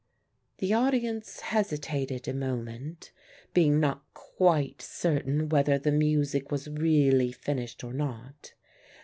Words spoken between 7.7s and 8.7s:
or not.